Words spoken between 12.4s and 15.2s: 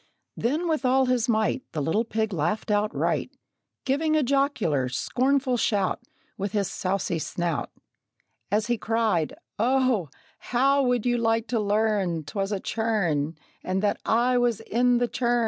a churn, and that I was in the